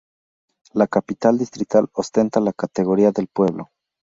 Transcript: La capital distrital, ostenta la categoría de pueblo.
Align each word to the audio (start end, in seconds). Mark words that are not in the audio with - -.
La 0.73 0.87
capital 0.87 1.37
distrital, 1.37 1.87
ostenta 1.93 2.39
la 2.39 2.53
categoría 2.53 3.11
de 3.11 3.27
pueblo. 3.31 3.69